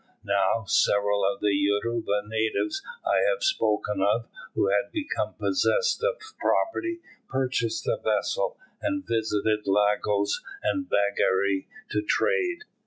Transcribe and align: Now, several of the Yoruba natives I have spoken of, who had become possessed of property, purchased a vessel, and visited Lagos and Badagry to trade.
Now, 0.25 0.63
several 0.65 1.23
of 1.23 1.41
the 1.41 1.53
Yoruba 1.53 2.23
natives 2.25 2.81
I 3.05 3.17
have 3.29 3.43
spoken 3.43 4.01
of, 4.01 4.27
who 4.55 4.69
had 4.69 4.91
become 4.91 5.35
possessed 5.35 6.01
of 6.03 6.19
property, 6.39 7.01
purchased 7.29 7.85
a 7.85 7.97
vessel, 8.03 8.57
and 8.81 9.05
visited 9.05 9.67
Lagos 9.67 10.41
and 10.63 10.89
Badagry 10.89 11.67
to 11.91 12.01
trade. 12.01 12.63